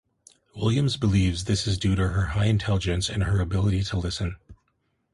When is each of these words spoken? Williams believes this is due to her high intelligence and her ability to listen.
Williams 0.55 0.97
believes 0.97 1.43
this 1.43 1.67
is 1.67 1.77
due 1.77 1.93
to 1.93 2.07
her 2.07 2.25
high 2.33 2.45
intelligence 2.45 3.07
and 3.07 3.25
her 3.25 3.39
ability 3.39 3.83
to 3.83 3.99
listen. 3.99 4.35